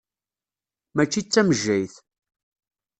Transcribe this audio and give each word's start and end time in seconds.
Mačči 0.95 1.21
d 1.25 1.27
tamejjayt. 1.31 1.95